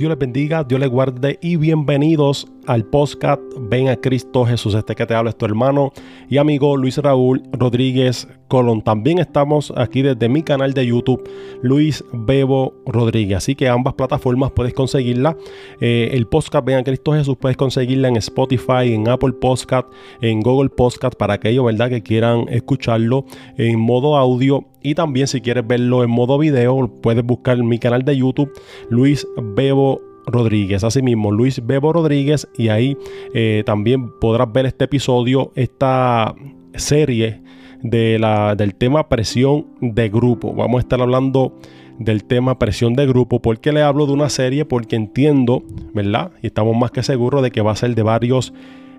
[0.00, 4.74] Dios les bendiga, Dios les guarde y bienvenidos al podcast Ven a Cristo Jesús.
[4.74, 5.92] Este que te habla es tu hermano
[6.28, 8.82] y amigo Luis Raúl Rodríguez Colón.
[8.82, 11.28] También estamos aquí desde mi canal de YouTube,
[11.62, 13.38] Luis Bebo Rodríguez.
[13.38, 15.36] Así que ambas plataformas puedes conseguirla.
[15.80, 19.88] Eh, el podcast Ven a Cristo Jesús puedes conseguirla en Spotify, en Apple Podcast,
[20.20, 21.88] en Google Podcast para aquellos ¿verdad?
[21.90, 23.24] que quieran escucharlo
[23.58, 24.64] en modo audio.
[24.80, 28.52] Y también si quieres verlo en modo video, puedes buscar mi canal de YouTube,
[28.90, 30.84] Luis Bebo Rodríguez.
[30.84, 32.48] Asimismo, Luis Bebo Rodríguez.
[32.56, 32.96] Y ahí
[33.34, 36.34] eh, también podrás ver este episodio, esta
[36.74, 37.42] serie
[37.82, 40.54] de la, del tema presión de grupo.
[40.54, 41.58] Vamos a estar hablando
[41.98, 43.40] del tema presión de grupo.
[43.40, 44.64] ¿Por qué le hablo de una serie?
[44.64, 45.62] Porque entiendo,
[45.94, 46.32] ¿verdad?
[46.42, 48.52] Y estamos más que seguros de que va a ser de varios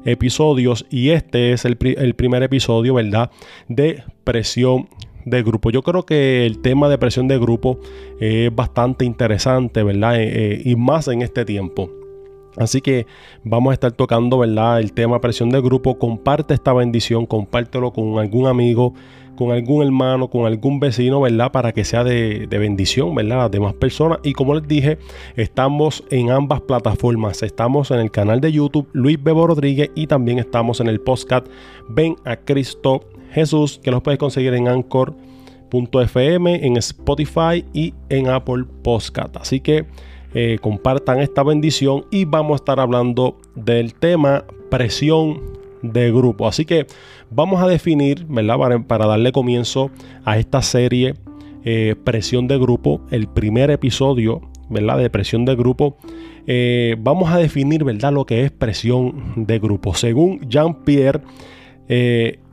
[0.06, 0.86] episodios.
[0.90, 3.32] Y este es el, el primer episodio, ¿verdad?
[3.68, 4.88] De presión
[5.26, 5.70] de grupo.
[5.70, 7.80] Yo creo que el tema de presión de grupo
[8.20, 10.20] es bastante interesante, ¿verdad?
[10.20, 11.90] Eh, eh, y más en este tiempo.
[12.58, 13.06] Así que
[13.44, 14.80] vamos a estar tocando, ¿verdad?
[14.80, 15.98] El tema presión de grupo.
[15.98, 18.94] Comparte esta bendición, compártelo con algún amigo,
[19.38, 21.52] con algún hermano, con algún vecino, ¿verdad?
[21.52, 23.46] Para que sea de, bendición, ¿verdad?
[23.46, 24.20] A demás personas.
[24.24, 24.98] Y como les dije,
[25.36, 27.42] estamos en ambas plataformas.
[27.42, 31.48] Estamos en el canal de YouTube Luis Bebo Rodríguez y también estamos en el podcast
[31.90, 38.66] Ven a Cristo Jesús, que los puedes conseguir en Anchor.fm, en Spotify y en Apple
[38.84, 39.38] Podcast.
[39.38, 39.86] Así que
[40.34, 45.42] eh, compartan esta bendición y vamos a estar hablando del tema presión
[45.82, 46.48] de grupo.
[46.48, 46.88] Así que
[47.30, 48.86] vamos a definir, ¿verdad?
[48.88, 49.92] Para, darle comienzo
[50.24, 51.16] a esta serie
[51.66, 55.00] eh, presión de grupo, el primer episodio, ¿verdad?
[55.00, 55.98] De presión de grupo.
[56.48, 58.14] Eh, vamos a definir, ¿verdad?
[58.14, 59.94] Lo que es presión de grupo.
[59.96, 61.22] Según Jean-Pierre,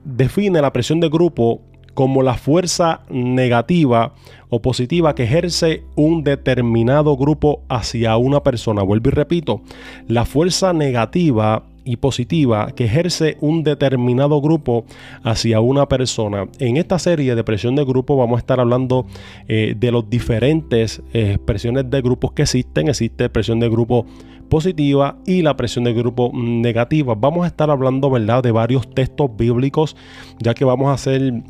[0.08, 1.60] define la presión de grupo
[1.94, 4.14] como la fuerza negativa
[4.50, 8.82] o positiva que ejerce un determinado grupo hacia una persona.
[8.82, 9.62] Vuelvo y repito,
[10.06, 14.84] la fuerza negativa y positiva que ejerce un determinado grupo
[15.22, 16.47] hacia una persona.
[16.58, 19.06] En esta serie de presión de grupo vamos a estar hablando
[19.48, 22.88] eh, de los diferentes eh, expresiones de grupos que existen.
[22.88, 24.06] Existe presión de grupo
[24.48, 27.14] positiva y la presión de grupo negativa.
[27.14, 29.97] Vamos a estar hablando, ¿verdad?, de varios textos bíblicos,
[30.41, 31.42] ya que vamos a hacer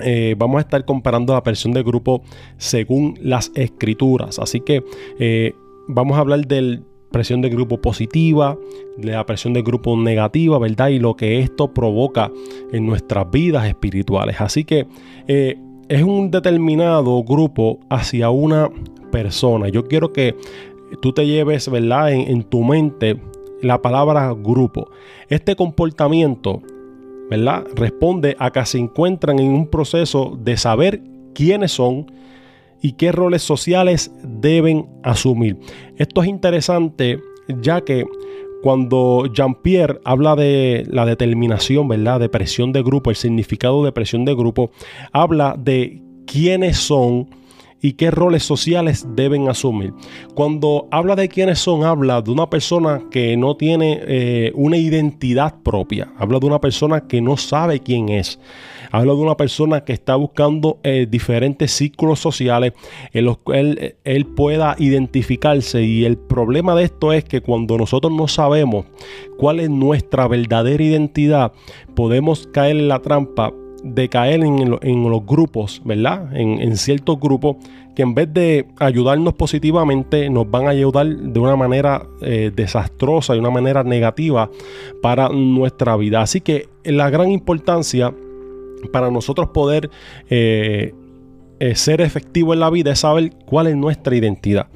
[0.00, 2.22] eh, vamos a estar comparando la presión de grupo
[2.56, 4.38] según las escrituras.
[4.38, 4.84] Así que
[5.18, 5.54] eh,
[5.88, 8.56] vamos a hablar de presión de grupo positiva,
[8.96, 10.88] de la presión de grupo negativa, ¿verdad?
[10.88, 12.30] Y lo que esto provoca
[12.72, 14.40] en nuestras vidas espirituales.
[14.40, 14.86] Así que
[15.26, 18.70] eh, es un determinado grupo hacia una
[19.10, 19.68] persona.
[19.68, 20.36] Yo quiero que
[21.00, 22.12] tú te lleves, ¿verdad?
[22.12, 23.20] En, tu mente
[23.62, 24.90] la palabra grupo.
[25.28, 26.62] Este comportamiento,
[27.30, 27.64] ¿verdad?
[27.74, 31.02] Responde a que se encuentran en un proceso de saber
[31.34, 32.10] quiénes son
[32.80, 35.58] y qué roles sociales deben asumir.
[35.96, 37.20] Esto es interesante
[37.60, 38.04] ya que
[38.62, 42.20] cuando Jean-Pierre habla de la determinación, ¿verdad?
[42.20, 44.70] De presión de grupo, el significado de presión de grupo,
[45.12, 47.28] habla de quiénes son
[47.80, 49.92] y qué roles sociales deben asumir.
[50.34, 55.54] Cuando habla de quiénes son, habla de una persona que no tiene eh, una identidad
[55.62, 58.38] propia, habla de una persona que no sabe quién es.
[58.90, 62.72] Habla de una persona que está buscando eh, diferentes círculos sociales
[63.12, 65.82] en los que él, él pueda identificarse.
[65.82, 68.86] Y el problema de esto es que cuando nosotros no sabemos
[69.36, 71.52] cuál es nuestra verdadera identidad,
[71.94, 73.52] podemos caer en la trampa
[73.82, 76.34] de caer en, los grupos, ¿verdad?
[76.36, 77.56] En, ciertos grupos
[77.94, 83.32] que en vez de ayudarnos positivamente, nos van a ayudar de una manera eh, desastrosa,
[83.32, 84.50] de una manera negativa
[85.02, 86.22] para nuestra vida.
[86.22, 88.14] Así que la gran importancia
[88.92, 89.90] para nosotros poder
[90.30, 90.94] eh,
[91.58, 94.68] eh, ser efectivos en la vida es saber cuál es nuestra identidad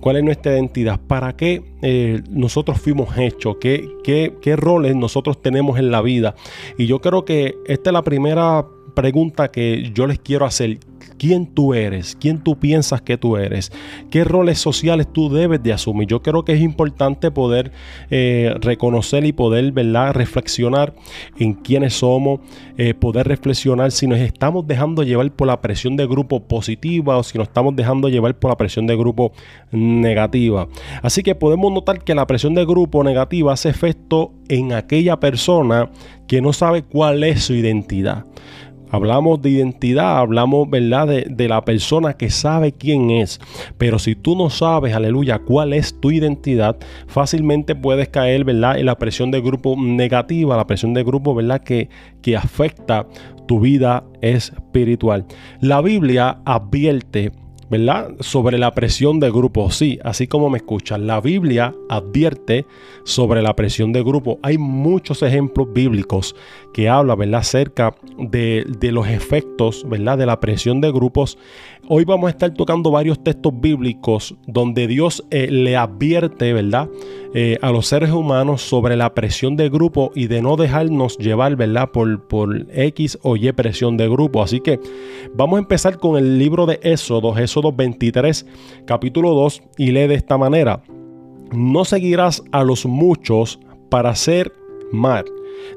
[0.00, 5.90] cuál es nuestra identidad, para qué eh, nosotros fuimos hechos, ¿Qué, roles nosotros tenemos en
[5.90, 6.34] la vida.
[6.76, 10.78] Y yo creo que esta es la primera pregunta que yo les quiero hacer
[11.20, 13.70] quién tú eres, quién tú piensas que tú eres,
[14.10, 16.08] qué roles sociales tú debes de asumir.
[16.08, 17.72] Yo creo que es importante poder
[18.10, 20.14] eh, reconocer y poder ¿verdad?
[20.14, 20.94] reflexionar
[21.38, 22.40] en quiénes somos,
[22.78, 27.22] eh, poder reflexionar si nos estamos dejando llevar por la presión de grupo positiva o
[27.22, 29.32] si nos estamos dejando llevar por la presión de grupo
[29.72, 30.68] negativa.
[31.02, 35.90] Así que podemos notar que la presión de grupo negativa hace efecto en aquella persona
[36.26, 38.24] que no sabe cuál es su identidad.
[38.90, 41.06] Hablamos de identidad, hablamos, ¿verdad?
[41.06, 43.40] De, la persona que sabe quién es.
[43.78, 46.76] Pero si tú no sabes, aleluya, cuál es tu identidad,
[47.06, 48.78] fácilmente puedes caer, ¿verdad?
[48.78, 51.62] En la presión de grupo negativa, la presión de grupo, ¿verdad?
[51.62, 51.88] Que,
[52.22, 53.06] que afecta
[53.46, 55.24] tu vida espiritual.
[55.60, 57.32] La Biblia advierte
[57.70, 58.10] ¿verdad?
[58.18, 59.70] Sobre la presión de grupo.
[59.70, 62.66] Sí, así como me escuchan, la Biblia advierte
[63.04, 64.40] sobre la presión de grupo.
[64.42, 66.34] Hay muchos ejemplos bíblicos
[66.74, 67.40] que hablan, ¿verdad?
[67.40, 70.18] Acerca de, los efectos, ¿verdad?
[70.18, 71.38] De la presión de grupos.
[71.88, 76.88] Hoy vamos a estar tocando varios textos bíblicos donde Dios eh, le advierte, ¿verdad?
[77.32, 81.54] Eh, a los seres humanos sobre la presión de grupo y de no dejarnos llevar,
[81.54, 81.90] ¿verdad?
[81.92, 84.42] Por, por X o Y presión de grupo.
[84.42, 84.80] Así que
[85.34, 88.46] vamos a empezar con el libro de Éxodo, Éxodo 23,
[88.86, 90.82] capítulo 2, y lee de esta manera.
[91.52, 93.60] No seguirás a los muchos
[93.90, 94.52] para hacer
[94.92, 95.24] mal,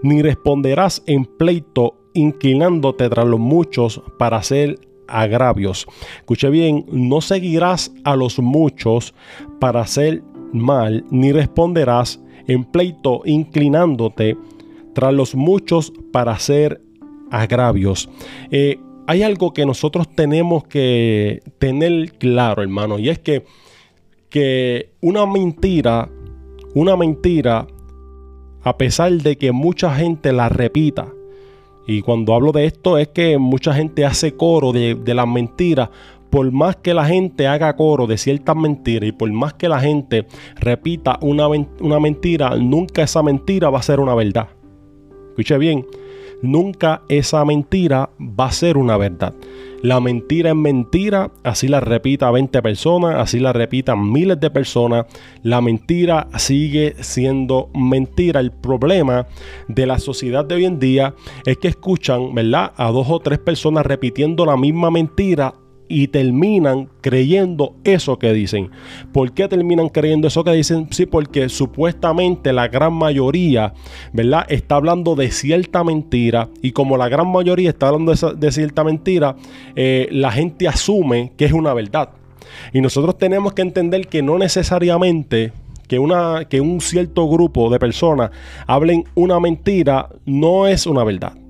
[0.01, 5.85] ni responderás en pleito inclinándote tras los muchos para hacer agravios.
[6.18, 9.13] Escuche bien, no seguirás a los muchos
[9.59, 14.38] para hacer mal, ni responderás en pleito inclinándote
[14.94, 16.81] tras los muchos para hacer
[17.31, 18.09] agravios.
[18.51, 23.45] Eh, hay algo que nosotros tenemos que tener claro, hermano, y es que,
[24.29, 26.09] que una mentira,
[26.73, 27.67] una mentira,
[28.63, 31.07] a pesar de que mucha gente la repita,
[31.85, 35.89] y cuando hablo de esto es que mucha gente hace coro de, de las mentiras,
[36.29, 39.79] por más que la gente haga coro de ciertas mentiras y por más que la
[39.79, 40.25] gente
[40.56, 44.47] repita una, una mentira, nunca esa mentira va a ser una verdad.
[45.29, 45.85] Escuche bien,
[46.44, 49.34] nunca esa mentira va a ser una verdad.
[49.81, 55.07] La mentira es mentira, así la repita 20 personas, así la repitan miles de personas.
[55.42, 58.40] La mentira sigue siendo mentira.
[58.40, 59.28] El problema
[59.68, 62.72] de la sociedad de hoy en día es que escuchan, ¿verdad?
[62.78, 65.54] A dos o tres personas repitiendo la misma mentira
[65.94, 68.72] y terminan creyendo eso que dicen.
[69.12, 70.88] ¿Por qué terminan creyendo eso que dicen?
[70.90, 73.75] Sí, porque supuestamente la gran mayoría,
[74.12, 74.48] ¿verdad?
[74.50, 79.36] Está hablando de cierta mentira y como la gran mayoría está hablando de, cierta mentira,
[79.75, 82.10] eh, la gente asume que es una verdad.
[82.74, 85.54] Y nosotros tenemos que entender que no necesariamente
[85.88, 88.31] que, una, que un cierto grupo de personas
[88.66, 91.43] hablen una mentira no es una verdad.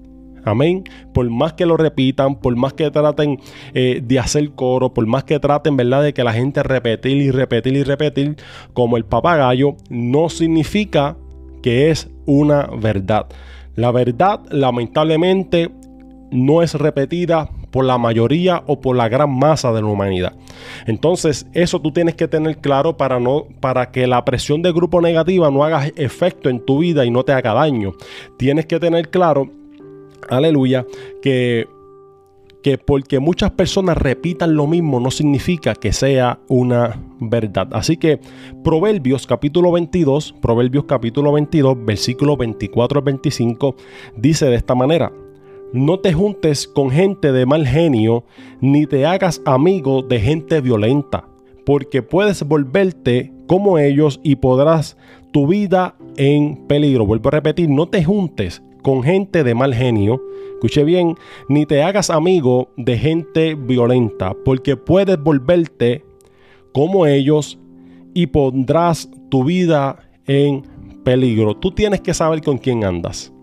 [0.45, 0.84] Amén.
[1.13, 3.40] Por más que lo repitan, por más que traten
[3.74, 7.31] eh, de hacer coro, por más que traten, ¿verdad?, de que la gente repetir y
[7.31, 8.38] repetir y repetir
[8.74, 11.16] como el papagayo, no significa
[11.62, 13.28] que es una verdad.
[13.75, 15.72] La verdad, lamentablemente,
[16.31, 20.34] no es repetida por la mayoría o por la gran masa de la humanidad.
[20.86, 25.01] Entonces, eso tú tienes que tener claro para no para que la presión de grupo
[25.01, 27.94] negativa no haga efecto en tu vida y no te haga daño.
[28.38, 29.50] Tienes que tener claro
[30.33, 30.85] aleluya,
[31.21, 31.68] que,
[32.62, 37.68] que porque muchas personas repitan lo mismo no significa que sea una verdad.
[37.71, 38.19] Así que
[38.63, 43.75] Proverbios capítulo 22, Proverbios capítulo 22, versículo 24 al 25,
[44.18, 45.12] dice de esta manera.
[45.74, 48.25] No te juntes con gente de mal genio,
[48.62, 51.27] ni te hagas amigo de gente violenta,
[51.65, 54.97] porque puedes volverte como ellos y podrás
[55.31, 57.07] tu vida en peligro.
[57.07, 60.21] Vuelvo a repetir, no te juntes con gente de mal genio.
[60.53, 61.15] Escuche bien,
[61.50, 66.06] ni te hagas amigo de gente violenta, porque puedes volverte
[66.71, 67.59] como ellos
[68.13, 69.97] y pondrás tu vida
[70.27, 70.63] en
[71.03, 71.56] peligro.
[71.56, 73.33] Tú tienes que saber con quién andas.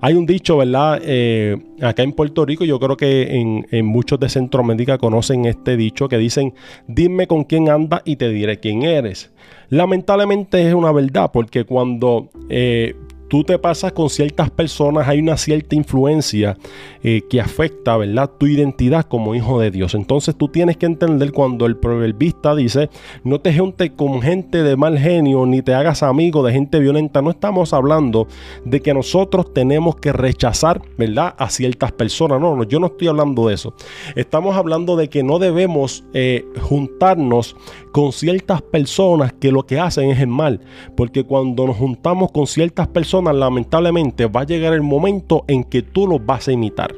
[0.00, 1.00] Hay un dicho, ¿verdad?
[1.04, 6.08] Eh, acá en Puerto Rico, yo creo que en, muchos de Centroamérica conocen este dicho
[6.08, 6.54] que dicen,
[6.88, 9.32] dime con quién andas y te diré quién eres.
[9.68, 12.96] Lamentablemente es una verdad, porque cuando eh,
[13.32, 16.58] tú te pasas con ciertas personas, hay una cierta influencia
[17.02, 18.30] eh, que afecta, ¿verdad?
[18.36, 19.94] Tu identidad como hijo de Dios.
[19.94, 22.90] Entonces tú tienes que entender cuando el proverbista dice,
[23.24, 27.22] no te juntes con gente de mal genio, ni te hagas amigo de gente violenta.
[27.22, 28.28] No estamos hablando
[28.66, 31.34] de que nosotros tenemos que rechazar, ¿verdad?
[31.38, 32.38] A ciertas personas.
[32.38, 33.72] No, no, yo no estoy hablando de eso.
[34.14, 37.56] Estamos hablando de que no debemos eh, juntarnos
[37.92, 40.60] con ciertas personas que lo que hacen es el mal.
[40.96, 45.82] Porque cuando nos juntamos con ciertas personas, lamentablemente va a llegar el momento en que
[45.82, 46.94] tú los vas a imitar.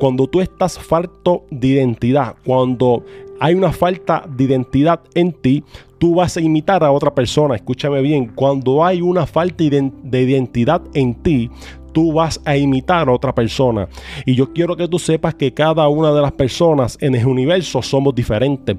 [0.00, 3.04] Cuando tú estás falto de identidad, cuando
[3.40, 5.62] hay una falta de identidad en ti,
[5.98, 7.54] tú vas a imitar a otra persona.
[7.54, 11.50] Escúchame bien, cuando hay una falta de identidad en ti,
[11.92, 13.88] tú vas a imitar a otra persona.
[14.24, 17.82] Y yo quiero que tú sepas que cada una de las personas en el universo
[17.82, 18.76] somos diferentes.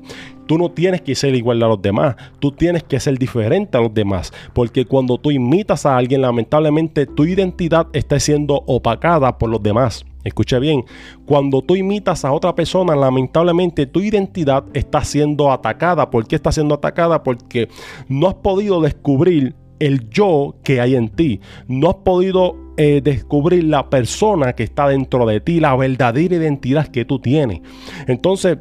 [0.49, 3.81] Tú no tienes que ser igual a los demás, tú tienes que ser diferente a
[3.81, 9.51] los demás, porque cuando tú imitas a alguien, lamentablemente tu identidad está siendo opacada por
[9.51, 10.03] los demás.
[10.23, 10.85] Escuche bien,
[11.27, 16.09] cuando tú imitas a otra persona, lamentablemente tu identidad está siendo atacada.
[16.09, 17.21] ¿Por qué está siendo atacada?
[17.21, 17.69] Porque
[18.07, 21.41] no has podido descubrir el yo que hay en ti.
[21.67, 26.87] No has podido eh, descubrir la persona que está dentro de ti, la verdadera identidad
[26.87, 27.61] que tú tienes.
[28.07, 28.57] Entonces,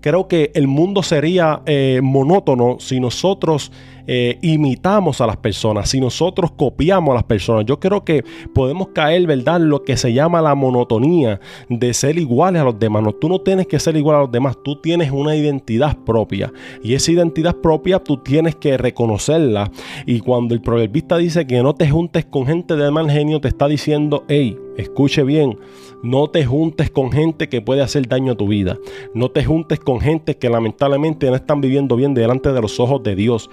[0.00, 3.72] creo que el mundo sería eh, monótono si nosotros
[4.06, 7.64] eh, imitamos a las personas, si nosotros copiamos a las personas.
[7.66, 12.62] Yo creo que podemos caer, ¿verdad?, lo que se llama la monotonía de ser iguales
[12.62, 13.02] a los demás.
[13.02, 16.52] No, tú no tienes que ser igual a los demás, tú tienes una identidad propia.
[16.82, 19.70] Y esa identidad propia tú tienes que reconocerla.
[20.06, 23.48] Y cuando el proverbista dice que no te juntes con gente de mal genio, te
[23.48, 25.58] está diciendo, hey, escuche bien,
[26.02, 28.78] no te juntes con gente que puede hacer daño a tu vida.
[29.14, 33.02] No te juntes con gente que lamentablemente no están viviendo bien delante de los ojos
[33.02, 33.50] de Dios.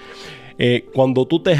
[0.57, 1.55] Eh, cuando tú te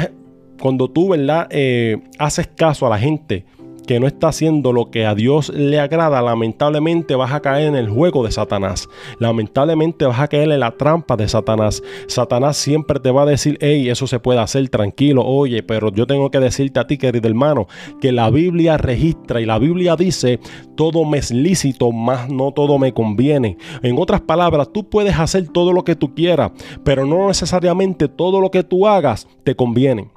[0.60, 1.48] cuando tú, ¿verdad?
[1.50, 3.44] Eh, haces caso a la gente
[3.86, 7.76] que no está haciendo lo que a Dios le agrada, lamentablemente vas a caer en
[7.76, 8.88] el juego de Satanás.
[9.18, 11.82] Lamentablemente vas a caer en la trampa de Satanás.
[12.06, 15.24] Satanás siempre te va a decir, hey, eso se puede hacer tranquilo.
[15.24, 17.66] Oye, pero yo tengo que decirte a ti, querido hermano,
[18.00, 20.40] que la Biblia registra y la Biblia dice,
[20.76, 23.56] todo me es lícito, más no todo me conviene.
[23.82, 26.52] En otras palabras, tú puedes hacer todo lo que tú quieras,
[26.84, 30.10] pero no necesariamente todo lo que tú hagas te conviene.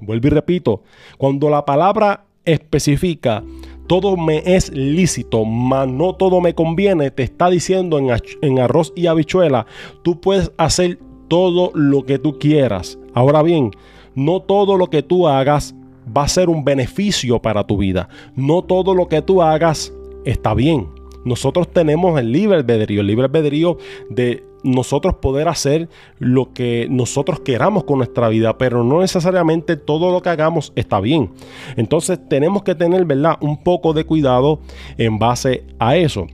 [0.00, 0.82] Vuelvo y repito,
[1.16, 3.42] cuando la palabra especifica
[3.86, 8.08] todo me es lícito, mas no todo me conviene, te está diciendo en,
[8.42, 9.66] en, arroz y habichuela,
[10.02, 10.98] tú puedes hacer
[11.28, 12.98] todo lo que tú quieras.
[13.14, 13.70] Ahora bien,
[14.14, 15.74] no todo lo que tú hagas
[16.16, 18.08] va a ser un beneficio para tu vida.
[18.34, 19.92] No todo lo que tú hagas
[20.24, 20.88] está bien.
[21.26, 23.78] Nosotros tenemos el libre albedrío, el libre albedrío
[24.08, 25.88] de nosotros poder hacer
[26.20, 31.00] lo que nosotros queramos con nuestra vida, pero no necesariamente todo lo que hagamos está
[31.00, 31.32] bien.
[31.76, 33.38] Entonces tenemos que tener, ¿verdad?
[33.40, 34.60] Un poco de cuidado
[34.98, 36.28] en base a eso.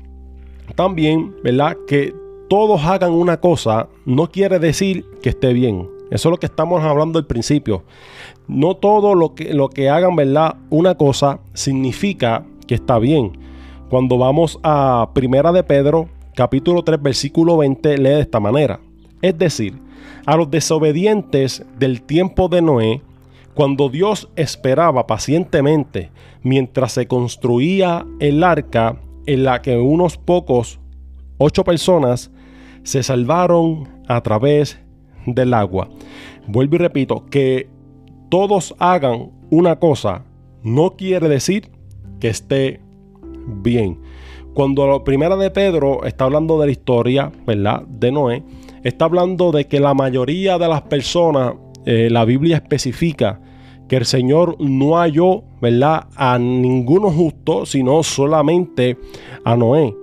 [0.76, 1.76] También, ¿verdad?
[1.86, 2.14] Que
[2.50, 5.88] todos hagan una cosa no quiere decir que esté bien.
[6.10, 7.84] Eso es lo que estamos hablando al principio.
[8.46, 10.56] No todo lo que, lo que hagan, ¿verdad?
[10.68, 13.51] Una cosa significa que está bien.
[13.92, 18.80] Cuando vamos a Primera de Pedro, capítulo 3, versículo 20, lee de esta manera.
[19.20, 19.78] Es decir,
[20.24, 23.02] a los desobedientes del tiempo de Noé,
[23.52, 26.10] cuando Dios esperaba pacientemente
[26.42, 28.96] mientras se construía el arca
[29.26, 30.80] en la que unos pocos,
[31.36, 32.30] ocho personas,
[32.84, 34.80] se salvaron a través
[35.26, 35.90] del agua.
[36.46, 37.68] Vuelvo y repito, que
[38.30, 40.24] todos hagan una cosa
[40.62, 41.70] no quiere decir
[42.20, 42.80] que esté
[43.46, 43.98] bien.
[44.54, 47.82] Cuando la primera de Pedro está hablando de la historia, ¿verdad?
[47.86, 48.42] De Noé,
[48.82, 51.54] está hablando de que la mayoría de las personas,
[51.86, 53.40] eh, la Biblia especifica
[53.88, 56.06] que el Señor no halló, ¿verdad?
[56.16, 58.98] A ninguno justo, sino solamente
[59.42, 59.94] a Noé.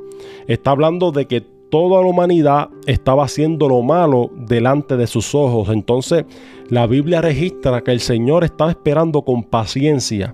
[0.48, 5.70] Está hablando de que toda la humanidad estaba haciendo lo malo delante de sus ojos.
[5.70, 6.26] Entonces,
[6.70, 10.34] la Biblia registra que el Señor estaba esperando con paciencia.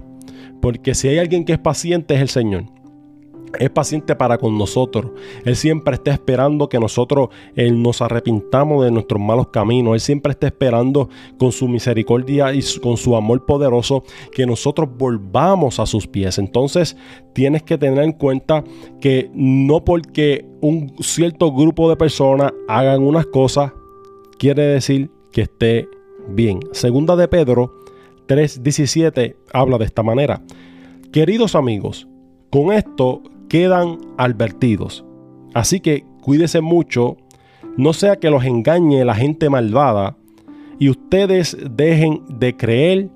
[0.61, 2.74] Porque si hay alguien que es paciente es el Señor
[3.59, 5.11] es paciente para con nosotros.
[5.43, 9.93] Él siempre está esperando que nosotros nos arrepintamos de nuestros malos caminos.
[9.93, 15.79] Él siempre está esperando con su misericordia y con su amor poderoso que nosotros volvamos
[15.79, 16.37] a sus pies.
[16.37, 16.97] Entonces
[17.33, 18.63] tienes que tener en cuenta
[18.99, 23.71] que no porque un cierto grupo de personas hagan unas cosas,
[24.37, 25.87] quiere decir que esté
[26.29, 26.59] bien.
[26.71, 27.73] Segunda de Pedro
[28.27, 30.41] 3:17 habla de esta manera.
[31.11, 32.07] Queridos amigos,
[32.49, 33.21] con esto
[33.55, 35.05] quedan advertidos.
[35.53, 37.15] Así que cuídese mucho,
[37.77, 40.17] no sea que los engañe la gente malvada
[40.77, 43.09] y ustedes dejen de creer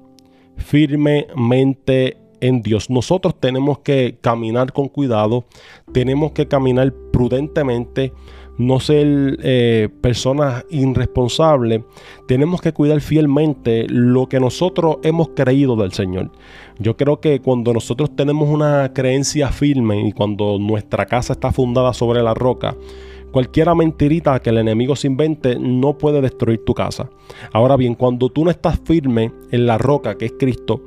[0.56, 2.90] firmemente en Dios.
[2.90, 5.44] Nosotros tenemos que caminar con cuidado,
[5.92, 8.14] tenemos que caminar prudentemente,
[8.60, 11.82] no ser eh, personas irresponsables,
[12.28, 16.30] tenemos que cuidar fielmente lo que nosotros hemos creído del Señor.
[16.78, 21.94] Yo creo que cuando nosotros tenemos una creencia firme y cuando nuestra casa está fundada
[21.94, 22.76] sobre la roca,
[23.32, 27.12] Cualquiera mentirita que el enemigo se invente no puede destruir tu casa.
[27.54, 30.82] Ahora bien, cuando tú no estás firme en la roca que es Cristo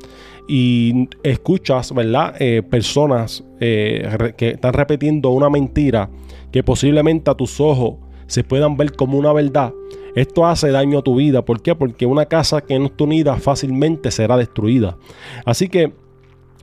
[0.55, 2.35] y escuchas, ¿verdad?
[2.39, 6.11] Eh, personas eh, que están repitiendo una mentira
[6.51, 7.95] que posiblemente a tus ojos
[8.27, 9.73] se puedan ver como una verdad,
[10.15, 11.43] esto hace daño a tu vida.
[11.43, 11.75] ¿Por qué?
[11.75, 14.99] Porque una casa que no está unida fácilmente será destruida.
[15.47, 15.95] Así que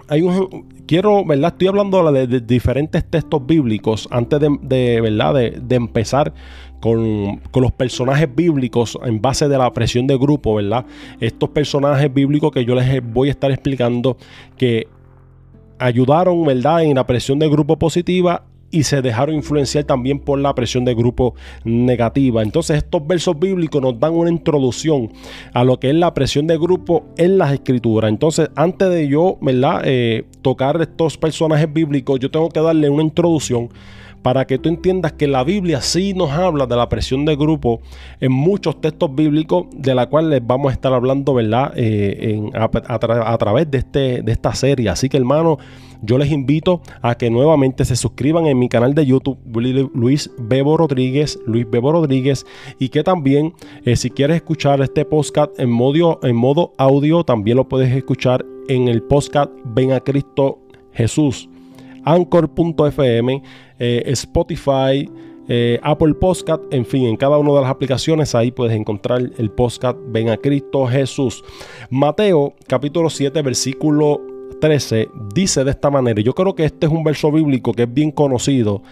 [0.09, 1.51] hay un, quiero, ¿verdad?
[1.53, 5.33] Estoy hablando de, diferentes textos bíblicos antes de, ¿verdad?
[5.33, 6.33] De, empezar
[6.79, 10.85] con, con, los personajes bíblicos en base de la presión de grupo, ¿verdad?
[11.19, 14.17] Estos personajes bíblicos que yo les voy a estar explicando
[14.57, 14.87] que
[15.77, 16.83] ayudaron, ¿verdad?
[16.83, 20.95] En la presión de grupo positiva y se dejaron influenciar también por la presión de
[20.95, 22.43] grupo negativa.
[22.43, 25.11] Entonces estos versos bíblicos nos dan una introducción
[25.53, 28.09] a lo que es la presión de grupo en las escrituras.
[28.09, 29.81] Entonces antes de yo ¿verdad?
[29.85, 33.69] Eh, tocar estos personajes bíblicos, yo tengo que darle una introducción
[34.21, 37.81] para que tú entiendas que la Biblia sí nos habla de la presión de grupo
[38.19, 41.73] en muchos textos bíblicos, de la cual les vamos a estar hablando, ¿verdad?
[41.75, 44.89] Eh, a, través de, este, de esta serie.
[44.89, 45.57] Así que hermano,
[46.01, 49.37] yo les invito a que nuevamente se suscriban en mi canal de YouTube,
[49.93, 52.45] Luis Bebo Rodríguez, Luis Bebo Rodríguez,
[52.79, 57.57] y que también, eh, si quieres escuchar este podcast en modo, en modo audio, también
[57.57, 60.59] lo puedes escuchar en el podcast Ven a Cristo
[60.93, 61.48] Jesús,
[62.09, 63.43] Anchor.fm,
[63.79, 65.09] eh, Spotify.
[65.51, 69.49] Eh, Apple Podcast, en fin, en cada una de las aplicaciones ahí puedes encontrar el
[69.49, 71.43] podcast Ven a Cristo Jesús.
[71.89, 74.21] Mateo capítulo 7 versículo
[74.61, 77.91] 13 dice de esta manera, yo creo que este es un verso bíblico que es
[77.91, 78.83] bien conocido,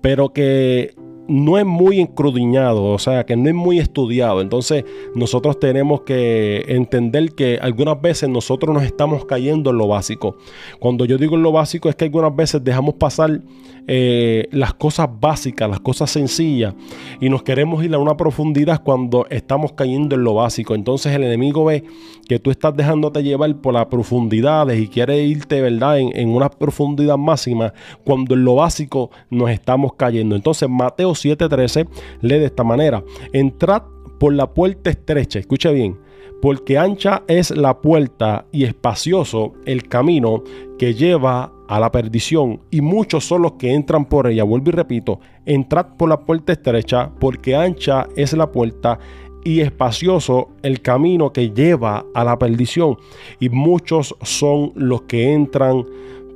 [0.00, 0.94] pero que
[1.28, 4.40] no es muy encrudiñado, o sea, que no es muy estudiado.
[4.40, 10.36] Entonces, nosotros tenemos que entender que algunas veces nosotros nos estamos cayendo en lo básico.
[10.78, 13.40] Cuando yo digo en lo básico es que algunas veces dejamos pasar
[13.86, 16.74] eh, las cosas básicas, las cosas sencillas,
[17.20, 20.74] y nos queremos ir a una profundidad cuando estamos cayendo en lo básico.
[20.74, 21.84] Entonces el enemigo ve
[22.28, 26.50] que tú estás dejándote llevar por las profundidades y quiere irte, ¿verdad?, en, en una
[26.50, 27.72] profundidad máxima,
[28.04, 30.36] cuando en lo básico nos estamos cayendo.
[30.36, 31.88] Entonces Mateo 7:13
[32.22, 33.02] lee de esta manera,
[33.32, 33.82] entrad
[34.18, 35.98] por la puerta estrecha, escucha bien,
[36.40, 40.42] porque ancha es la puerta y espacioso el camino
[40.78, 44.44] que lleva a la perdición, y muchos son los que entran por ella.
[44.44, 48.98] Vuelvo y repito, entrad por la puerta estrecha, porque ancha es la puerta
[49.44, 52.96] y espacioso el camino que lleva a la perdición,
[53.40, 55.84] y muchos son los que entran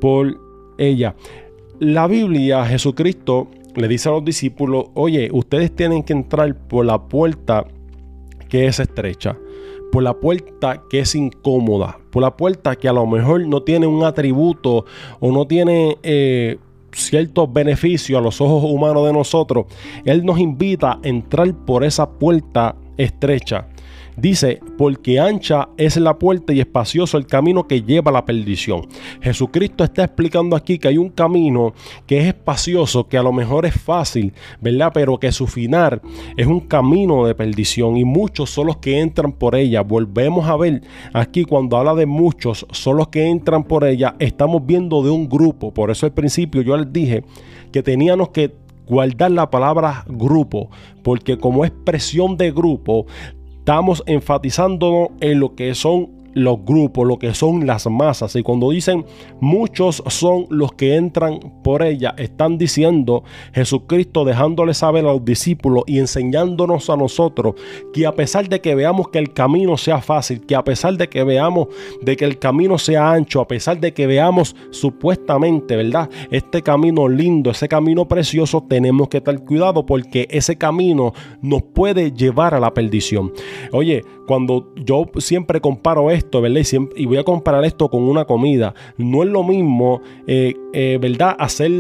[0.01, 0.37] por
[0.79, 1.15] ella.
[1.79, 7.01] La Biblia, Jesucristo le dice a los discípulos, oye, ustedes tienen que entrar por la
[7.01, 7.67] puerta
[8.49, 9.37] que es estrecha
[9.91, 13.87] por la puerta que es incómoda, por la puerta que a lo mejor no tiene
[13.87, 14.85] un atributo
[15.21, 16.59] o no tiene eh,
[16.93, 19.67] ciertos beneficios a los ojos humanos de nosotros.
[20.05, 23.69] Él nos invita a entrar por esa puerta estrecha.
[24.21, 28.87] Dice, porque ancha es la puerta y espacioso el camino que lleva a la perdición.
[29.23, 31.73] Jesucristo está explicando aquí que hay un camino
[32.07, 34.91] que es espacioso, que a lo mejor es fácil, ¿verdad?
[34.93, 36.03] Pero que su final
[36.37, 39.81] es un camino de perdición y muchos son los que entran por ella.
[39.81, 40.83] Volvemos a ver
[41.15, 45.31] aquí cuando habla de muchos son los que entran por ella, estamos viendo de un
[45.31, 45.73] grupo.
[45.73, 47.25] Por eso al principio yo les dije
[47.73, 48.55] que teníamos que
[48.87, 50.69] guardar la palabra grupo,
[51.03, 53.07] porque como expresión de grupo
[53.71, 58.37] estamos enfatizando en lo que son los grupos, lo que son las masas.
[58.37, 59.05] Y cuando dicen
[59.41, 65.85] muchos son los que entran por ella, están diciendo Jesucristo dejándole saber a los discípulos
[65.87, 67.55] y enseñándonos a nosotros
[67.93, 71.09] que a pesar de que veamos que el camino sea fácil, que a pesar de
[71.09, 71.69] que veamos
[72.03, 76.09] de que el camino sea ancho, a pesar de que veamos supuestamente, ¿verdad?
[76.31, 81.13] Este camino lindo, ese camino precioso, tenemos que estar cuidado porque ese camino
[81.43, 83.33] nos puede llevar a la perdición.
[83.73, 86.63] Oye, cuando yo siempre comparo esto, esto, ¿verdad?
[86.97, 88.75] Y, voy a comparar esto con una comida.
[88.97, 91.35] No es lo mismo, eh, eh, ¿verdad?
[91.39, 91.71] Hacer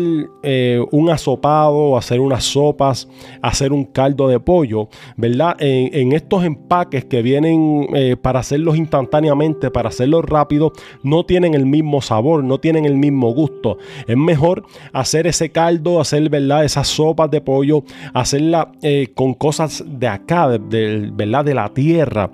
[0.42, 3.08] eh, un asopado, hacer unas sopas,
[3.42, 5.56] hacer un caldo de pollo, ¿verdad?
[5.58, 7.86] En, estos empaques que vienen
[8.20, 10.72] para hacerlos instantáneamente, para hacerlos rápido,
[11.04, 13.78] no tienen el mismo sabor, no tienen el mismo gusto.
[14.08, 16.64] Es mejor hacer ese caldo, hacer, ¿verdad?
[16.64, 18.72] Esas sopas de pollo, hacerla
[19.14, 21.44] con cosas de acá, de, ¿verdad?
[21.44, 22.30] De la tierra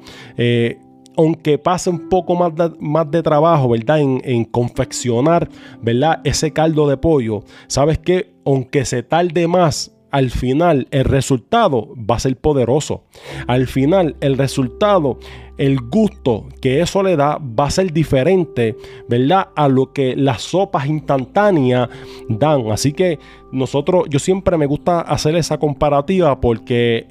[1.16, 4.00] aunque pase un poco más de, trabajo, ¿verdad?
[4.00, 5.48] En, confeccionar,
[5.83, 6.20] ¿verdad?
[6.24, 8.35] Ese caldo de pollo, ¿sabes qué?
[8.44, 13.05] Aunque se tarde más, al final el resultado va a ser poderoso.
[13.46, 15.18] Al final el resultado,
[15.59, 18.76] el gusto que eso le da va a ser diferente,
[19.09, 19.48] ¿verdad?
[19.57, 21.88] A lo que las sopas instantáneas
[22.29, 22.70] dan.
[22.70, 23.18] Así que
[23.52, 27.09] nosotros, yo siempre me gusta hacer esa comparativa porque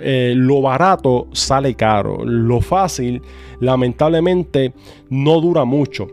[0.00, 2.24] eh, lo barato sale caro.
[2.24, 3.22] Lo fácil,
[3.60, 4.72] lamentablemente,
[5.10, 6.08] no dura mucho.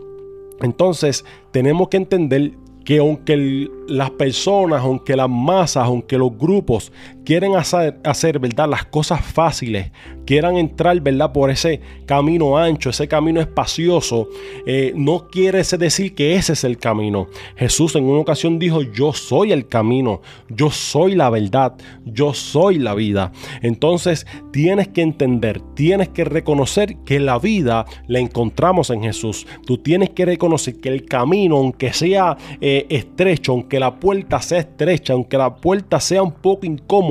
[0.62, 2.52] Entonces, tenemos que entender
[2.84, 6.92] que aunque las personas, aunque las masas, aunque los grupos
[7.26, 8.70] quieren hacer, ¿verdad?
[8.70, 9.92] Las cosas fáciles,
[10.26, 11.32] quieran entrar, ¿verdad?
[11.32, 14.28] Por ese camino ancho, ese camino espacioso,
[14.66, 17.28] eh, no quiere decir que ese es el camino.
[17.56, 22.80] Jesús en una ocasión dijo, yo soy el camino, yo soy la verdad, yo soy
[22.80, 23.32] la vida.
[23.62, 29.46] Entonces tienes que entender, tienes que reconocer que la vida la encontramos en Jesús.
[29.66, 32.38] Tú tienes que reconocer que el camino, aunque sea...
[32.60, 37.11] Eh, estrecho, aunque la puerta sea estrecha, aunque la puerta sea un poco incómoda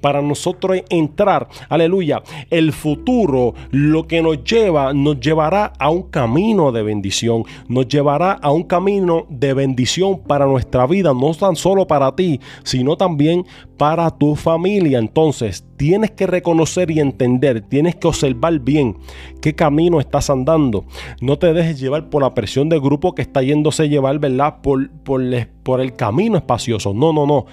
[0.00, 6.72] para nosotros entrar, aleluya, el futuro lo que nos lleva, nos llevará a un camino
[6.72, 11.86] de bendición, nos llevará a un camino de bendición para nuestra vida, no tan solo
[11.86, 13.44] para ti, sino también
[13.76, 14.98] para tu familia.
[14.98, 18.96] Entonces, tienes que reconocer y entender, tienes que observar bien
[19.42, 20.84] qué camino estás andando.
[21.20, 24.56] No te dejes llevar por la presión del grupo que está yéndose llevar, ¿verdad?
[24.62, 26.94] Por el camino espacioso.
[26.94, 27.46] No, no, no.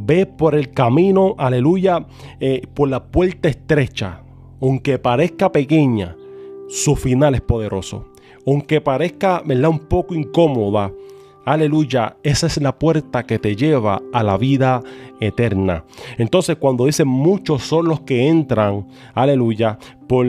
[0.00, 2.06] Ve por el camino, aleluya,
[2.40, 4.22] eh, por la puerta estrecha.
[4.60, 6.16] Aunque parezca pequeña,
[6.68, 8.06] su final es poderoso.
[8.46, 9.70] Aunque parezca, ¿verdad?
[9.70, 10.92] Un poco incómoda
[11.44, 14.82] Aleluya, esa es la puerta que te lleva a la vida
[15.20, 15.84] eterna.
[16.18, 20.26] Entonces, cuando dice muchos son los que entran, aleluya, por,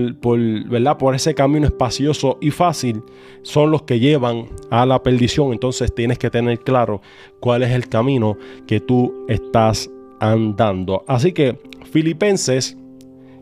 [0.70, 0.98] ¿verdad?
[0.98, 3.04] por ese camino espacioso y fácil,
[3.42, 5.52] son los que llevan a la perdición.
[5.52, 7.02] Entonces, tienes que tener claro
[7.42, 9.90] cuál es el camino que tú estás
[10.22, 11.04] andando.
[11.08, 11.60] Así que,
[11.92, 12.78] Filipenses,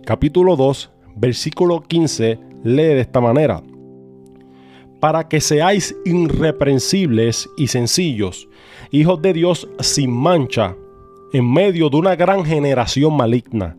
[0.04, 3.62] capítulo 2, versículo 15, lee de esta manera
[5.00, 8.48] para que seáis irreprensibles y sencillos,
[8.92, 10.76] hijos de Dios sin mancha,
[11.34, 13.76] en medio de una gran generación maligna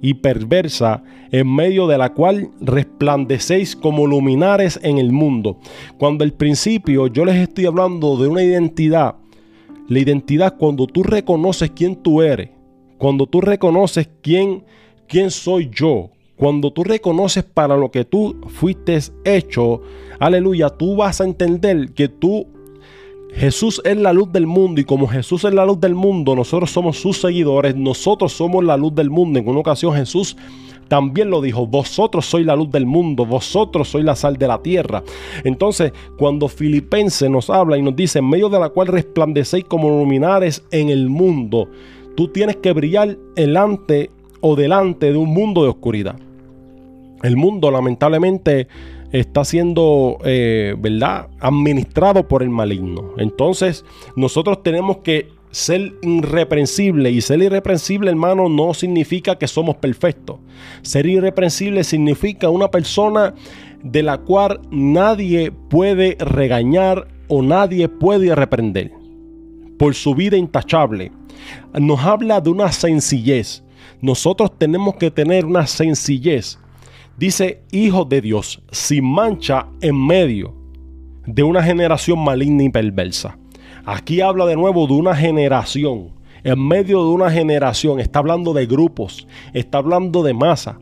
[0.00, 5.58] y perversa, en medio de la cual resplandecéis como luminares en el mundo.
[5.98, 9.16] Cuando al principio yo les estoy hablando de una identidad,
[9.88, 12.50] la identidad cuando tú reconoces quién tú eres,
[12.98, 14.64] cuando tú reconoces quién,
[15.06, 19.82] quién soy yo, cuando tú reconoces para lo que tú fuiste hecho,
[20.18, 22.46] aleluya, tú vas a entender que tú,
[23.34, 26.70] Jesús es la luz del mundo y como Jesús es la luz del mundo, nosotros
[26.70, 29.38] somos sus seguidores, nosotros somos la luz del mundo.
[29.38, 30.36] En una ocasión Jesús
[30.88, 34.60] también lo dijo, vosotros sois la luz del mundo, vosotros sois la sal de la
[34.60, 35.02] tierra.
[35.44, 39.88] Entonces, cuando Filipenses nos habla y nos dice, en medio de la cual resplandecéis como
[39.88, 41.68] luminares en el mundo,
[42.14, 44.10] tú tienes que brillar delante
[44.42, 46.16] o delante de un mundo de oscuridad.
[47.22, 48.68] El mundo lamentablemente
[49.12, 53.12] está siendo, eh, ¿verdad?, administrado por el maligno.
[53.16, 53.84] Entonces,
[54.16, 57.10] nosotros tenemos que ser irreprensible.
[57.10, 60.40] Y ser irreprensible, hermano, no significa que somos perfectos.
[60.82, 63.34] Ser irreprensible significa una persona
[63.84, 68.92] de la cual nadie puede regañar o nadie puede reprender
[69.78, 71.12] por su vida intachable.
[71.78, 73.62] Nos habla de una sencillez.
[74.02, 76.58] Nosotros tenemos que tener una sencillez
[77.16, 80.54] Dice, hijo de Dios, sin mancha en medio
[81.26, 83.38] de una generación maligna y perversa.
[83.84, 86.10] Aquí habla de nuevo de una generación.
[86.42, 88.00] En medio de una generación.
[88.00, 89.28] Está hablando de grupos.
[89.52, 90.78] Está hablando de masa.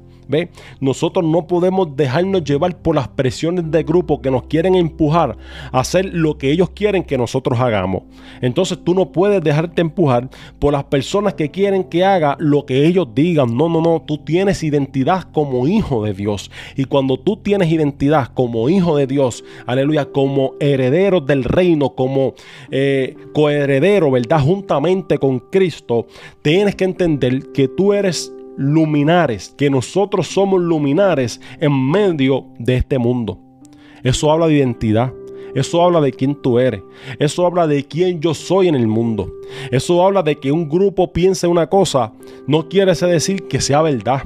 [0.80, 5.36] Nosotros no podemos dejarnos llevar por las presiones de grupo que nos quieren empujar
[5.72, 8.02] a hacer lo que ellos quieren que nosotros hagamos.
[8.40, 12.86] Entonces tú no puedes dejarte empujar por las personas que quieren que haga lo que
[12.86, 13.56] ellos digan.
[13.56, 14.02] No, no, no.
[14.06, 16.50] Tú tienes identidad como hijo de Dios.
[16.76, 22.34] Y cuando tú tienes identidad como hijo de Dios, aleluya, como heredero del reino, como
[22.70, 24.40] eh, coheredero, ¿verdad?
[24.40, 26.06] Juntamente con Cristo,
[26.42, 32.98] tienes que entender que tú eres luminares, que nosotros somos luminares en medio de este
[32.98, 33.40] mundo.
[34.02, 35.14] Eso habla de identidad.
[35.54, 36.82] Eso habla de quién tú eres.
[37.18, 39.32] Eso habla de quién yo soy en el mundo.
[39.70, 42.12] Eso habla de que un grupo piense una cosa.
[42.46, 44.24] No quiere decir que sea verdad.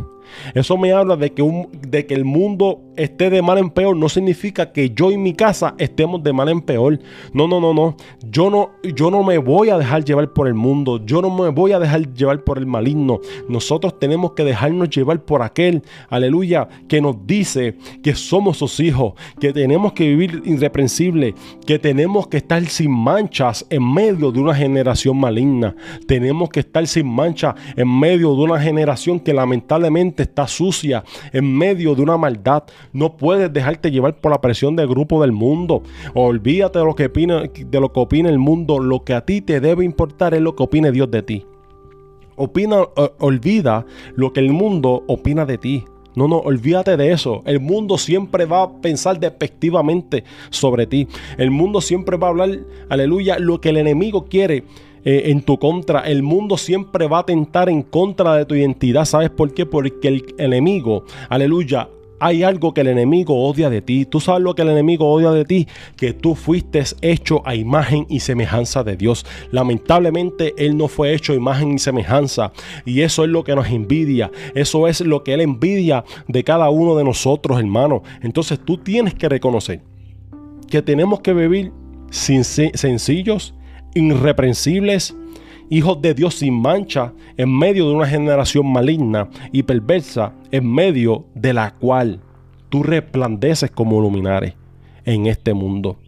[0.53, 3.97] Eso me habla de que, un, de que el mundo esté de mal en peor.
[3.97, 6.99] No significa que yo y mi casa estemos de mal en peor.
[7.33, 7.97] No, no, no, no.
[8.31, 11.05] Yo no, yo no me voy a dejar llevar por el mundo.
[11.05, 13.21] Yo no me voy a dejar llevar por el maligno.
[13.49, 19.15] Nosotros tenemos que dejarnos llevar por aquel, aleluya, que nos dice que somos sus hijos,
[19.41, 21.35] que tenemos que vivir irreprensible,
[21.67, 25.75] que tenemos que estar sin manchas en medio de una generación maligna.
[26.07, 31.57] Tenemos que estar sin mancha en medio de una generación que lamentablemente está sucia en
[31.57, 32.65] medio de una maldad.
[32.95, 35.83] No puedes dejarte llevar por la presión del grupo del mundo.
[36.15, 38.79] Olvídate de lo que opina, de lo que el mundo.
[38.79, 41.45] Lo que a ti te debe importar es lo que opine Dios de ti.
[42.37, 42.83] Opina,
[43.19, 45.85] olvida lo que el mundo opina de ti.
[46.15, 47.43] No, no, olvídate de eso.
[47.45, 51.09] El mundo siempre va a pensar despectivamente sobre ti.
[51.37, 54.63] El mundo siempre va a hablar, aleluya, lo que el enemigo quiere
[55.05, 56.03] eh, en tu contra.
[56.03, 59.05] El mundo siempre va a tentar en contra de tu identidad.
[59.05, 59.67] ¿Sabes por qué?
[59.67, 61.89] Porque el enemigo, aleluya,
[62.21, 64.05] hay algo que el enemigo odia de ti.
[64.05, 68.07] Tú sabes lo que el enemigo odia de ti, que tú fuiste hecho a imagen
[68.09, 69.27] y semejanza de Dios.
[69.51, 72.53] Lamentablemente Él no fue hecho a imagen y semejanza.
[72.85, 74.31] Y eso es lo que nos envidia.
[74.55, 78.03] Eso es lo que Él envidia de cada uno de nosotros, hermano.
[78.23, 79.83] Entonces tú tienes que reconocer
[80.71, 81.73] que tenemos que vivir
[82.11, 83.55] sencillos
[83.95, 85.15] irreprensibles,
[85.71, 91.27] hijos de Dios sin mancha, en medio de una generación maligna y perversa, en medio
[91.35, 92.21] de la cual
[92.69, 94.55] tú resplandeces como luminares
[95.05, 95.99] en este mundo.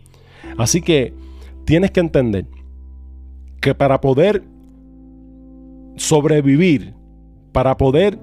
[0.56, 1.14] Así que
[1.64, 2.46] tienes que entender
[3.60, 4.42] que para poder
[5.96, 6.94] sobrevivir,
[7.52, 8.18] para poder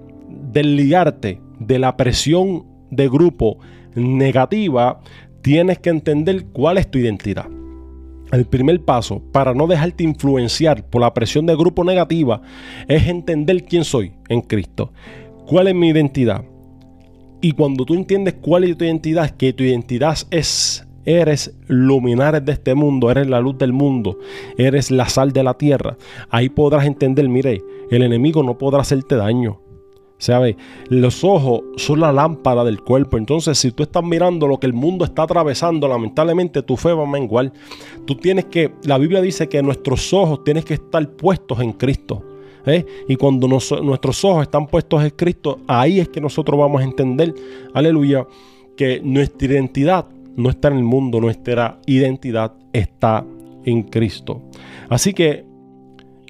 [0.52, 3.58] desligarte de la presión de grupo
[3.96, 5.00] negativa,
[5.41, 7.48] tienes que entender cuál es tu identidad.
[8.34, 12.41] El primer paso para no dejarte influenciar por la presión de grupo negativa
[12.88, 14.91] es entender quién soy en Cristo.
[15.46, 16.43] ¿Cuál es mi identidad?
[17.41, 22.54] Y cuando tú entiendes cuál es tu identidad, que tu identidad es, eres luminares de
[22.54, 24.17] este mundo, eres la luz del mundo,
[24.58, 25.96] eres la sal de la tierra,
[26.32, 29.60] ahí podrás entender, mire, el enemigo no podrá hacerte daño.
[30.24, 30.56] ¿Sabe?
[30.88, 33.18] Los ojos son la lámpara del cuerpo.
[33.18, 37.04] Entonces, si tú estás mirando lo que el mundo está atravesando, lamentablemente tu fe va
[37.04, 37.52] a menguar.
[38.06, 42.24] Tú tienes que, la Biblia dice que nuestros ojos tienen que estar puestos en Cristo.
[42.66, 42.86] ¿eh?
[43.10, 47.34] Y cuando nuestros ojos están puestos en Cristo, ahí es que nosotros vamos a entender,
[47.74, 48.26] aleluya,
[48.78, 50.06] que nuestra identidad
[50.38, 53.26] no está en el mundo, nuestra identidad está
[53.66, 54.42] en Cristo.
[54.88, 55.44] Así que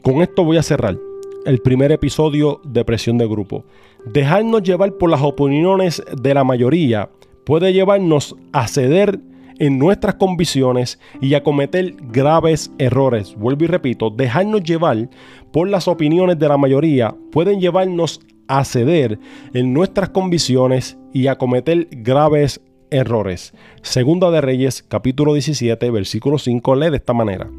[0.02, 0.98] con esto voy a cerrar
[1.46, 3.66] el primer episodio de presión de grupo.
[4.06, 7.10] Dejarnos llevar por las opiniones de la mayoría
[7.46, 9.20] puede llevarnos a ceder
[9.60, 13.36] en nuestras convicciones y a cometer graves errores.
[13.36, 15.10] Vuelvo y repito, dejarnos llevar
[15.52, 19.20] por las opiniones de la mayoría pueden llevarnos a ceder
[19.54, 23.54] en nuestras convicciones y a cometer graves errores.
[23.82, 27.50] Segunda de Reyes, capítulo 17, versículo 5, lee de esta manera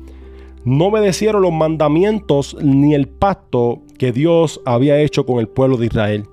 [0.65, 5.87] no obedecieron los mandamientos ni el pacto que Dios había hecho con el pueblo de
[5.87, 6.25] Israel.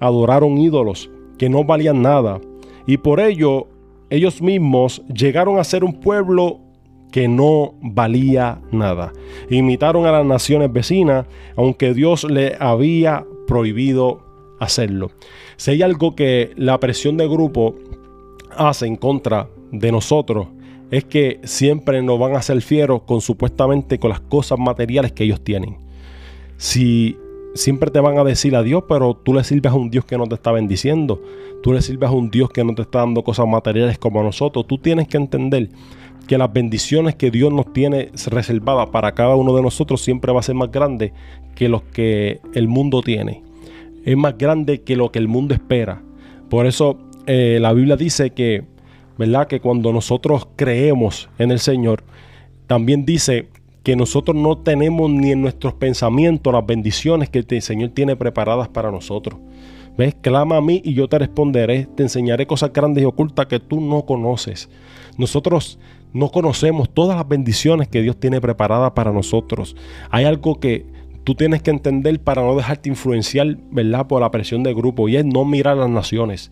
[0.00, 2.40] Adoraron ídolos que no valían nada
[2.86, 3.68] y por ello
[4.10, 6.60] ellos mismos llegaron a ser un pueblo
[7.10, 9.12] que no valía nada.
[9.48, 14.20] Imitaron a las naciones vecinas, aunque Dios le había prohibido
[14.60, 15.10] hacerlo.
[15.56, 17.74] Si hay algo que la presión de grupo
[18.56, 20.48] hace en contra de nosotros,
[20.90, 25.24] es que siempre nos van a hacer fieros con supuestamente con las cosas materiales que
[25.24, 25.76] ellos tienen.
[26.56, 27.16] Si
[27.54, 30.18] siempre te van a decir a Dios, pero tú le sirves a un Dios que
[30.18, 31.22] no te está bendiciendo,
[31.62, 34.24] tú le sirves a un Dios que no te está dando cosas materiales como a
[34.24, 35.68] nosotros, tú tienes que entender
[36.26, 40.40] que las bendiciones que Dios nos tiene reservadas para cada uno de nosotros siempre va
[40.40, 41.12] a ser más grande
[41.56, 43.42] que los que el mundo tiene.
[44.04, 46.02] Es más grande que lo que el mundo espera.
[46.48, 48.64] Por eso eh, la Biblia dice que
[49.20, 49.48] ¿verdad?
[49.48, 52.04] Que cuando nosotros creemos en el Señor,
[52.66, 53.50] también dice
[53.82, 58.68] que nosotros no tenemos ni en nuestros pensamientos las bendiciones que el Señor tiene preparadas
[58.68, 59.38] para nosotros.
[59.98, 60.16] ¿Ves?
[60.22, 63.82] Clama a mí y yo te responderé, te enseñaré cosas grandes y ocultas que tú
[63.82, 64.70] no conoces.
[65.18, 65.78] Nosotros
[66.14, 69.76] no conocemos todas las bendiciones que Dios tiene preparadas para nosotros.
[70.08, 70.86] Hay algo que
[71.24, 74.06] tú tienes que entender para no dejarte influenciar, ¿verdad?
[74.06, 76.50] Por la presión del grupo y es no mirar a las naciones.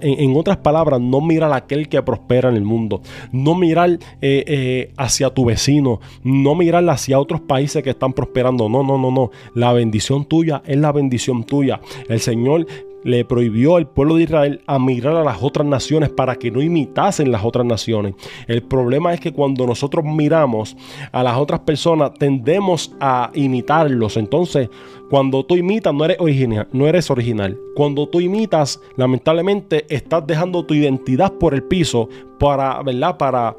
[0.00, 3.02] En, otras palabras, no mirar a aquel que prospera en el mundo.
[3.32, 6.00] No mirar eh, eh, hacia tu vecino.
[6.22, 8.68] No mirar hacia otros países que están prosperando.
[8.68, 9.30] No, no, no, no.
[9.54, 11.80] La bendición tuya es la bendición tuya.
[12.08, 12.66] El Señor
[13.04, 16.60] le prohibió al pueblo de Israel a mirar a las otras naciones para que no
[16.60, 18.14] imitasen las otras naciones.
[18.46, 20.76] El problema es que cuando nosotros miramos
[21.12, 24.16] a las otras personas tendemos a imitarlos.
[24.16, 24.68] Entonces,
[25.08, 27.58] cuando tú imitas no eres original, no eres original.
[27.76, 33.16] Cuando tú imitas, lamentablemente estás dejando tu identidad por el piso para, ¿verdad?
[33.16, 33.56] Para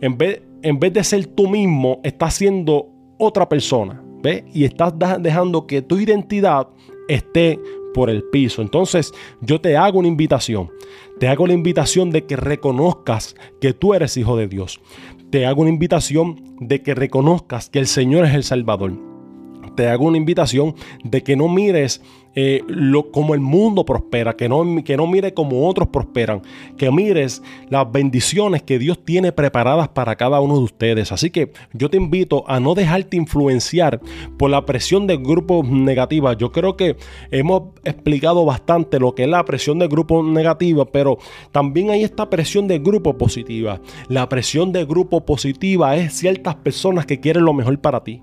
[0.00, 4.02] en vez en vez de ser tú mismo, estás siendo otra persona.
[4.22, 4.44] ¿Ves?
[4.54, 6.68] Y estás dejando que tu identidad
[7.06, 7.60] esté
[7.94, 8.60] por el piso.
[8.60, 10.70] Entonces yo te hago una invitación.
[11.18, 14.80] Te hago la invitación de que reconozcas que tú eres hijo de Dios.
[15.30, 19.13] Te hago una invitación de que reconozcas que el Señor es el Salvador.
[19.74, 22.00] Te hago una invitación de que no mires
[22.36, 26.42] eh, lo, como el mundo prospera, que no, que no mire como otros prosperan,
[26.76, 31.12] que mires las bendiciones que Dios tiene preparadas para cada uno de ustedes.
[31.12, 34.00] Así que yo te invito a no dejarte influenciar
[34.36, 36.36] por la presión de grupos negativas.
[36.36, 36.96] Yo creo que
[37.30, 41.18] hemos explicado bastante lo que es la presión de grupos negativa, pero
[41.52, 43.80] también hay esta presión de grupo positiva.
[44.08, 48.22] La presión de grupo positiva es ciertas personas que quieren lo mejor para ti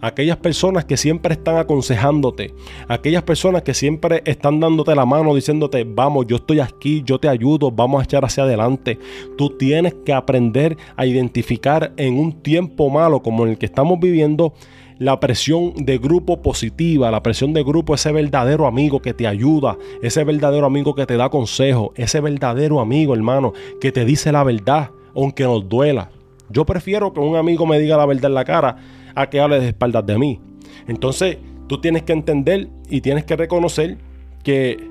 [0.00, 2.54] aquellas personas que siempre están aconsejándote,
[2.88, 7.28] aquellas personas que siempre están dándote la mano diciéndote, vamos, yo estoy aquí, yo te
[7.28, 8.98] ayudo, vamos a echar hacia adelante.
[9.36, 14.54] Tú tienes que aprender a identificar en un tiempo malo como el que estamos viviendo
[14.98, 19.76] la presión de grupo positiva, la presión de grupo, ese verdadero amigo que te ayuda,
[20.02, 24.42] ese verdadero amigo que te da consejo, ese verdadero amigo, hermano, que te dice la
[24.42, 26.10] verdad, aunque nos duela.
[26.50, 28.76] Yo prefiero que un amigo me diga la verdad en la cara
[29.20, 30.40] a que hable de espaldas de mí.
[30.86, 33.98] Entonces, tú tienes que entender y tienes que reconocer
[34.44, 34.88] que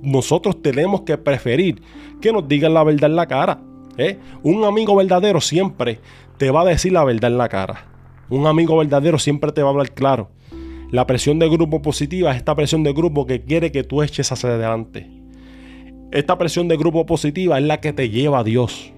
[0.00, 1.82] nosotros tenemos que preferir
[2.20, 3.60] que nos digan la verdad en la cara.
[3.96, 4.18] ¿eh?
[4.42, 5.98] Un amigo verdadero siempre
[6.36, 7.86] te va a decir la verdad en la cara.
[8.30, 10.30] Un amigo verdadero siempre te va a hablar claro.
[10.92, 14.30] La presión de grupo positiva es esta presión de grupo que quiere que tú eches
[14.30, 15.10] hacia adelante.
[16.12, 18.92] Esta presión de grupo positiva es la que te lleva a Dios.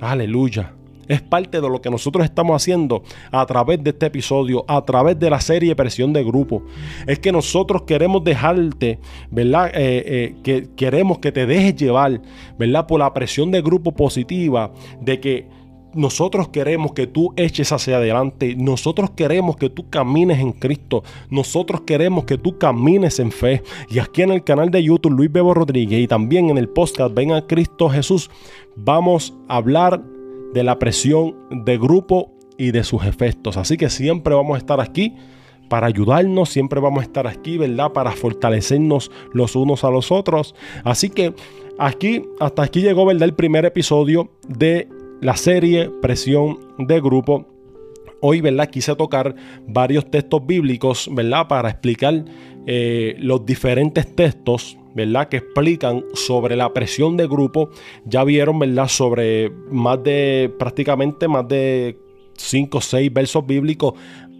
[0.00, 0.72] Aleluya.
[1.08, 5.18] Es parte de lo que nosotros estamos haciendo a través de este episodio, a través
[5.18, 6.62] de la serie Presión de Grupo.
[7.06, 8.98] Es que nosotros queremos dejarte,
[9.30, 9.70] ¿verdad?
[9.74, 12.20] Eh, eh, que queremos que te dejes llevar,
[12.58, 12.86] ¿verdad?
[12.86, 15.48] Por la presión de grupo positiva, de que
[15.96, 18.54] nosotros queremos que tú eches hacia adelante.
[18.56, 21.02] Nosotros queremos que tú camines en Cristo.
[21.30, 23.62] Nosotros queremos que tú camines en fe.
[23.88, 27.14] Y aquí en el canal de YouTube Luis Bebo Rodríguez y también en el podcast
[27.14, 28.30] Ven a Cristo Jesús
[28.76, 30.02] vamos a hablar
[30.56, 33.58] de la presión de grupo y de sus efectos.
[33.58, 35.14] Así que siempre vamos a estar aquí
[35.68, 37.92] para ayudarnos, siempre vamos a estar aquí, ¿verdad?
[37.92, 40.54] Para fortalecernos los unos a los otros.
[40.82, 41.34] Así que
[41.78, 43.24] aquí, hasta aquí llegó, ¿verdad?
[43.24, 44.88] El primer episodio de
[45.20, 47.44] la serie Presión de Grupo.
[48.22, 48.70] Hoy, ¿verdad?
[48.70, 49.34] Quise tocar
[49.68, 51.48] varios textos bíblicos, ¿verdad?
[51.48, 52.24] Para explicar
[52.66, 55.28] eh, los diferentes textos, ¿verdad?
[55.28, 57.68] Que explican sobre la presión de grupo.
[58.06, 58.88] Ya vieron, ¿verdad?
[58.88, 61.98] Sobre más de, prácticamente más de
[62.38, 63.92] 5 o 6 versos bíblicos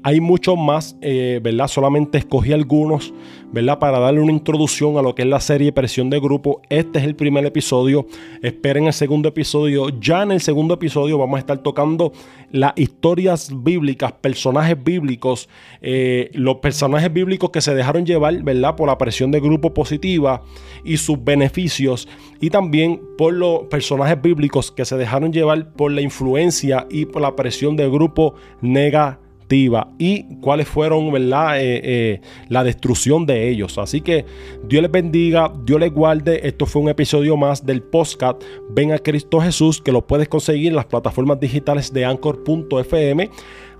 [0.06, 1.66] hay muchos más, eh, ¿verdad?
[1.66, 3.12] Solamente escogí algunos,
[3.50, 3.80] ¿verdad?
[3.80, 6.62] Para darle una introducción a lo que es la serie Presión de Grupo.
[6.70, 8.06] Este es el primer episodio.
[8.40, 9.88] Esperen el segundo episodio.
[9.98, 12.12] Ya en el segundo episodio vamos a estar tocando
[12.52, 15.48] las historias bíblicas, personajes bíblicos,
[15.82, 18.76] eh, los personajes bíblicos que se dejaron llevar, ¿verdad?
[18.76, 20.40] Por la presión de grupo positiva
[20.84, 22.06] y sus beneficios.
[22.40, 27.22] Y también por los personajes bíblicos que se dejaron llevar por la influencia y por
[27.22, 31.60] la presión de grupo negativa y cuáles fueron, ¿verdad?
[31.60, 33.78] Eh, eh, la destrucción de ellos.
[33.78, 34.24] Así que
[34.68, 36.46] Dios les bendiga, Dios les guarde.
[36.46, 40.68] Esto fue un episodio más del podcast Ven a Cristo Jesús, que lo puedes conseguir
[40.68, 43.30] en las plataformas digitales de Anchor.fm.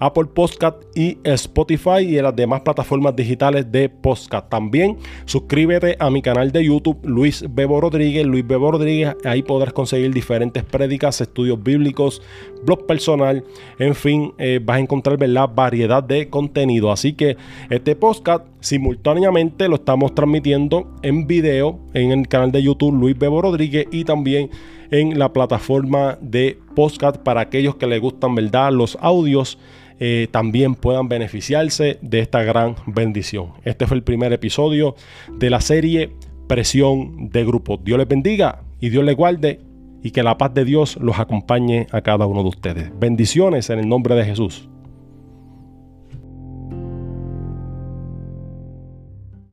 [0.01, 4.49] Apple Podcast y Spotify y en las demás plataformas digitales de podcast.
[4.49, 8.27] También suscríbete a mi canal de YouTube Luis Bebo Rodríguez.
[8.27, 12.23] Luis Bebo Rodríguez, ahí podrás conseguir diferentes prédicas, estudios bíblicos,
[12.65, 13.45] blog personal,
[13.79, 16.93] en fin, eh, vas a encontrar la variedad de contenido.
[16.93, 17.37] Así que
[17.71, 23.43] este podcast simultáneamente lo estamos transmitiendo en video en el canal de YouTube Luis Bebo
[23.43, 24.51] Rodríguez y también
[24.91, 28.73] en la plataforma de podcast para aquellos que les gustan, ¿verdad?
[28.73, 29.59] Los audios
[29.99, 33.53] eh, también puedan beneficiarse de esta gran bendición.
[33.65, 34.95] Este fue el primer episodio
[35.33, 36.13] de la serie
[36.47, 37.79] Presión de Grupo.
[37.83, 39.61] Dios les bendiga y Dios les guarde
[40.03, 42.93] y que la paz de Dios los acompañe a cada uno de ustedes.
[42.99, 44.69] Bendiciones en el nombre de Jesús.